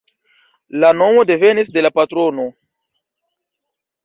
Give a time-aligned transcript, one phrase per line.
[0.83, 2.47] La nomo devenis de la patrono.